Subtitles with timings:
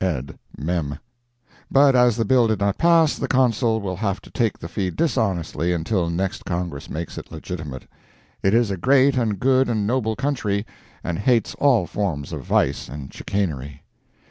[0.03, 0.39] (Ed.
[0.57, 0.97] Mem.)]
[1.69, 4.89] but as the bill did not pass, the Consul will have to take the fee
[4.89, 7.85] dishonestly until next Congress makes it legitimate.
[8.41, 10.65] It is a great and good and noble country,
[11.03, 13.83] and hates all forms of vice and chicanery.